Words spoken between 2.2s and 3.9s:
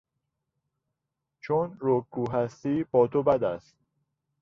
هستی با تو بد است.